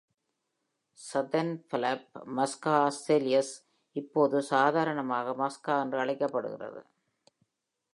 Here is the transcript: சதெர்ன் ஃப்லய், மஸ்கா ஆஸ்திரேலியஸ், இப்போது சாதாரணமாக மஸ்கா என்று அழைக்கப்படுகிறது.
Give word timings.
சதெர்ன் 0.99 1.53
ஃப்லய், 1.69 1.99
மஸ்கா 2.37 2.73
ஆஸ்திரேலியஸ், 2.87 3.53
இப்போது 3.95 4.41
சாதாரணமாக 4.41 5.35
மஸ்கா 5.43 5.75
என்று 5.81 5.99
அழைக்கப்படுகிறது. 5.99 6.81